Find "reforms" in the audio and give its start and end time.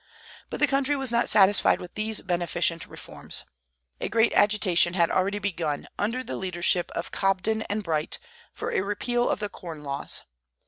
2.87-3.45